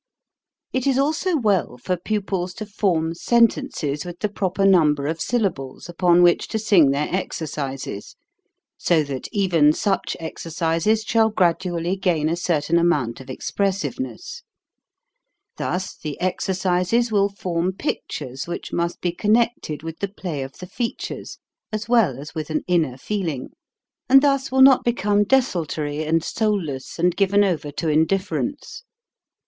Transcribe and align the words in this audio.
It 0.73 0.87
is 0.87 0.97
also 0.97 1.37
well 1.37 1.77
for 1.77 1.95
pupils 1.95 2.55
to 2.55 2.65
form 2.65 3.13
sentences 3.13 4.03
with 4.03 4.17
the 4.21 4.29
proper 4.29 4.65
number 4.65 5.05
of 5.05 5.21
syllables 5.21 5.87
upon 5.87 6.23
which 6.23 6.47
to 6.47 6.57
sing 6.57 6.89
their 6.89 7.07
exercises, 7.13 8.15
so 8.79 9.03
that 9.03 9.27
even 9.31 9.73
such 9.73 10.17
exercises 10.19 11.03
shall 11.03 11.29
gradually 11.29 11.95
gain 11.97 12.29
a 12.29 12.35
certain 12.35 12.79
amount 12.79 13.19
of 13.19 13.29
expressiveness. 13.29 14.41
Thus 15.57 15.95
the 15.95 16.17
exer 16.19 16.55
cises 16.57 17.11
will 17.11 17.29
form 17.29 17.71
pictures 17.71 18.47
which 18.47 18.73
must 18.73 19.01
be 19.01 19.11
con 19.11 19.35
nected 19.35 19.83
with 19.83 19.99
the 19.99 20.09
play 20.09 20.41
of 20.41 20.53
the 20.53 20.65
features, 20.65 21.37
as 21.71 21.87
well 21.87 22.17
as 22.19 22.33
with 22.33 22.49
an 22.49 22.63
inner 22.67 22.97
feeling, 22.97 23.49
and 24.09 24.23
thus 24.23 24.51
will 24.51 24.61
not 24.63 24.83
become 24.83 25.25
desultory 25.25 26.03
and 26.03 26.23
soulless 26.23 26.97
and 26.97 27.15
given 27.15 27.43
over 27.43 27.69
to 27.73 27.87
indifference. 27.87 28.81